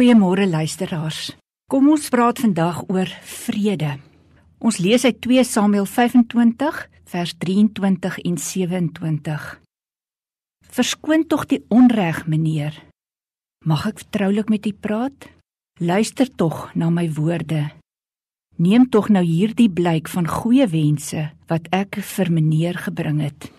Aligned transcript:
Goeiemôre 0.00 0.46
luisteraars. 0.48 1.34
Kom 1.68 1.90
ons 1.92 2.06
praat 2.08 2.38
vandag 2.40 2.78
oor 2.88 3.10
vrede. 3.20 3.98
Ons 4.64 4.78
lees 4.80 5.04
uit 5.04 5.18
2 5.26 5.42
Samuel 5.44 5.84
25 5.84 6.78
vers 7.12 7.34
23 7.44 8.16
en 8.30 8.38
27. 8.40 9.44
Verskoon 10.78 11.26
tog 11.28 11.44
die 11.52 11.60
onreg, 11.68 12.22
meneer. 12.24 12.80
Mag 13.68 13.84
ek 13.92 14.00
vertroulik 14.06 14.48
met 14.48 14.70
u 14.70 14.72
praat? 14.72 15.28
Luister 15.76 16.32
tog 16.32 16.72
na 16.72 16.88
my 16.88 17.04
woorde. 17.20 17.66
Neem 18.56 18.88
tog 18.88 19.12
nou 19.12 19.20
hierdie 19.20 19.68
blyk 19.68 20.08
van 20.08 20.24
goeie 20.24 20.64
wense 20.72 21.28
wat 21.52 21.68
ek 21.76 22.00
vir 22.16 22.32
meneer 22.32 22.80
gebring 22.88 23.20
het. 23.20 23.52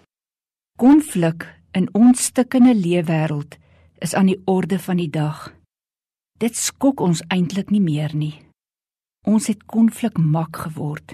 Konflik 0.73 1.45
in 1.77 1.91
ons 1.93 2.31
stikkende 2.33 2.73
leefwêreld 2.73 3.61
is 4.01 4.17
aan 4.17 4.33
die 4.33 4.41
orde 4.49 4.81
van 4.81 4.97
die 4.97 5.11
dag. 5.21 5.51
Dit 6.41 6.57
skok 6.57 7.03
ons 7.05 7.19
eintlik 7.29 7.69
nie 7.69 7.83
meer 7.83 8.15
nie. 8.17 8.33
Ons 9.29 9.45
het 9.51 9.67
konflik 9.69 10.17
mak 10.17 10.63
geword. 10.63 11.13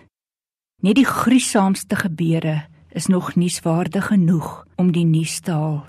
Net 0.80 0.96
die 0.96 1.08
gruisaamste 1.08 1.98
gebeure 2.00 2.62
is 2.96 3.10
nog 3.12 3.34
nuuswaardig 3.36 4.08
genoeg 4.14 4.64
om 4.80 4.94
die 4.96 5.04
nuus 5.04 5.42
te 5.44 5.52
haal. 5.52 5.82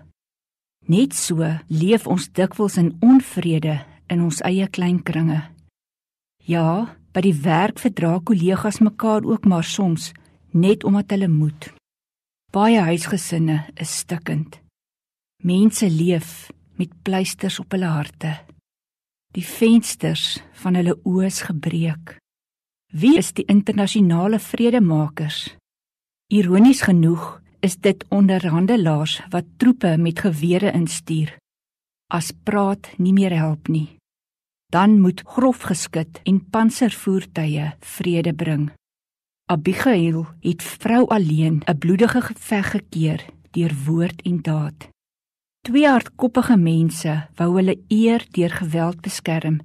Net 0.91 1.15
so 1.15 1.47
leef 1.71 2.09
ons 2.11 2.27
dikwels 2.35 2.81
in 2.83 2.97
onvrede 2.99 3.77
in 4.11 4.25
ons 4.27 4.43
eie 4.43 4.67
klein 4.67 4.99
kringe. 5.07 5.45
Ja, 6.43 6.97
by 7.15 7.23
die 7.23 7.37
werk 7.45 7.79
verdra 7.79 8.17
kollegas 8.19 8.81
mekaar 8.83 9.23
ook 9.23 9.47
maar 9.47 9.65
soms 9.65 10.11
net 10.51 10.83
omdat 10.89 11.15
hulle 11.15 11.29
moet. 11.31 11.71
Baie 12.51 12.81
huisgesinne 12.81 13.69
is 13.77 13.99
stikkend. 14.03 14.59
Mense 15.45 15.87
leef 15.87 16.49
met 16.75 16.91
pleisters 17.05 17.61
op 17.63 17.77
hulle 17.77 17.93
harte. 17.93 18.48
Die 19.39 19.47
vensters 19.47 20.41
van 20.59 20.75
hulle 20.75 20.97
oë 21.07 21.29
is 21.29 21.45
gebreek. 21.47 22.17
Wie 22.91 23.13
is 23.21 23.29
die 23.37 23.45
internasionale 23.47 24.41
vredemakers? 24.43 25.53
Ironies 26.35 26.81
genoeg 26.83 27.37
is 27.63 27.77
dit 27.79 28.03
onderhandelaars 28.11 29.21
wat 29.31 29.47
troepe 29.63 29.93
met 29.95 30.25
gewere 30.27 30.73
instuur. 30.75 31.31
As 32.11 32.33
praat 32.35 32.91
nie 32.99 33.15
meer 33.15 33.37
help 33.39 33.71
nie. 33.71 33.87
Dan 34.75 34.99
moet 35.07 35.23
grof 35.23 35.69
geskit 35.71 36.19
en 36.27 36.43
panservoertuie 36.43 37.71
vrede 37.95 38.35
bring. 38.35 38.73
Abigail 39.47 40.25
het 40.43 40.67
vrou 40.67 41.07
alleen 41.15 41.63
'n 41.63 41.79
bloedige 41.79 42.21
geveg 42.27 42.71
gekeer 42.75 43.23
deur 43.55 43.75
woord 43.87 44.19
en 44.23 44.43
daad. 44.43 44.91
Twee 45.69 45.85
hardkoppige 45.85 46.55
mense 46.57 47.15
wou 47.37 47.47
hulle 47.59 47.75
eer 47.93 48.23
deur 48.33 48.55
geweld 48.57 49.03
beskerm, 49.05 49.59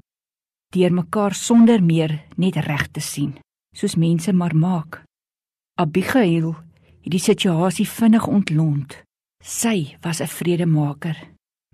deur 0.76 0.92
mekaar 0.92 1.32
sonder 1.32 1.80
meer 1.80 2.12
net 2.36 2.58
reg 2.66 2.90
te 2.92 3.00
sien, 3.00 3.30
soos 3.72 3.96
mense 3.96 4.34
maar 4.36 4.52
maak. 4.52 4.98
Abigail 5.80 6.50
het 7.06 7.14
die 7.14 7.22
situasie 7.24 7.86
vinnig 7.88 8.28
ontlont. 8.28 8.98
Sy 9.40 9.96
was 10.04 10.20
'n 10.20 10.28
vredemaker. 10.28 11.16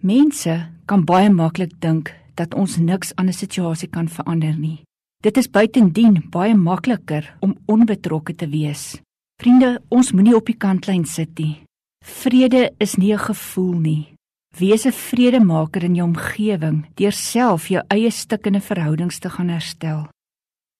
Mense 0.01 0.69
kan 0.85 1.05
baie 1.05 1.29
maklik 1.29 1.73
dink 1.81 2.13
dat 2.35 2.53
ons 2.53 2.77
niks 2.77 3.15
aan 3.15 3.29
'n 3.29 3.33
situasie 3.33 3.89
kan 3.89 4.07
verander 4.07 4.55
nie. 4.59 4.83
Dit 5.23 5.37
is 5.37 5.49
buitendien 5.49 6.29
baie 6.29 6.55
makliker 6.55 7.37
om 7.39 7.57
onbetrokke 7.65 8.35
te 8.35 8.47
wees. 8.47 9.01
Vriende, 9.41 9.81
ons 9.89 10.11
moenie 10.11 10.35
op 10.35 10.45
die 10.45 10.57
kantlyn 10.57 11.05
sit 11.05 11.39
nie. 11.39 11.63
Vrede 12.05 12.71
is 12.77 12.95
nie 12.95 13.13
'n 13.13 13.19
gevoel 13.19 13.79
nie. 13.79 14.18
Wees 14.57 14.85
'n 14.85 14.91
vredemaker 14.91 15.83
in 15.83 15.95
jou 15.95 16.07
omgewing 16.07 16.85
deur 16.95 17.11
self 17.11 17.67
jou 17.67 17.83
eie 17.87 18.11
stukkende 18.11 18.61
verhoudings 18.61 19.19
te 19.19 19.29
gaan 19.29 19.49
herstel. 19.49 20.07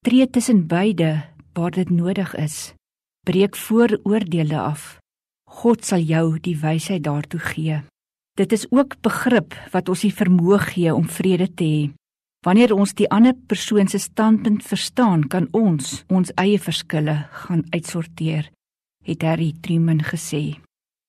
Tree 0.06 0.30
tussen 0.30 0.68
beide 0.68 1.26
waar 1.54 1.72
dit 1.72 1.90
nodig 1.90 2.36
is. 2.36 2.74
Breek 3.26 3.56
vooroordeele 3.56 4.60
af. 4.60 5.00
God 5.44 5.86
sal 5.86 6.00
jou 6.00 6.40
die 6.40 6.58
wysheid 6.58 7.04
daartoe 7.04 7.40
gee. 7.40 7.82
Dit 8.34 8.52
is 8.52 8.72
ook 8.72 9.02
begrip 9.02 9.56
wat 9.72 9.90
ons 9.90 10.02
die 10.02 10.14
vermoë 10.14 10.60
gee 10.60 10.94
om 10.96 11.10
vrede 11.10 11.54
te 11.54 11.64
hê. 11.64 11.92
Wanneer 12.46 12.72
ons 12.74 12.94
die 12.96 13.10
ander 13.12 13.34
persoon 13.34 13.88
se 13.88 14.00
standpunt 14.00 14.64
verstaan, 14.64 15.28
kan 15.28 15.48
ons 15.52 16.06
ons 16.08 16.32
eie 16.40 16.60
verskille 16.60 17.28
gaan 17.32 17.66
uitsorteer, 17.76 18.48
het 19.04 19.22
Harry 19.28 19.52
Truman 19.62 20.00
gesê. 20.00 20.56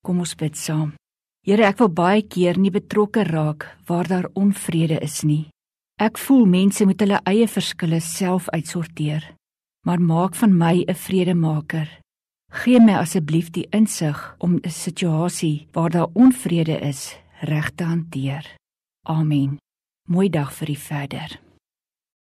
Kom 0.02 0.18
ons 0.18 0.34
bid 0.34 0.58
saam. 0.58 0.99
Here, 1.40 1.64
ek 1.64 1.78
wil 1.80 1.88
baie 1.88 2.22
keer 2.22 2.58
nie 2.60 2.72
betrokke 2.72 3.24
raak 3.24 3.64
waar 3.88 4.08
daar 4.08 4.28
onvrede 4.36 4.98
is 5.00 5.22
nie. 5.24 5.48
Ek 5.96 6.20
voel 6.20 6.44
mense 6.44 6.84
moet 6.84 7.00
hulle 7.00 7.20
eie 7.28 7.46
verskille 7.48 8.00
self 8.04 8.48
uitsorteer. 8.52 9.24
Maar 9.88 10.00
maak 10.00 10.34
van 10.34 10.52
my 10.56 10.84
'n 10.84 10.94
vredemaker. 10.94 11.88
Gee 12.52 12.80
my 12.80 12.94
asseblief 13.00 13.50
die 13.50 13.68
insig 13.72 14.34
om 14.38 14.60
'n 14.60 14.70
situasie 14.70 15.68
waar 15.72 15.90
daar 15.90 16.10
onvrede 16.12 16.78
is 16.80 17.16
reg 17.40 17.70
te 17.74 17.84
hanteer. 17.84 18.44
Amen. 19.06 19.58
Mooi 20.08 20.28
dag 20.28 20.52
vir 20.52 20.70
u 20.70 20.74
verder. 20.74 21.40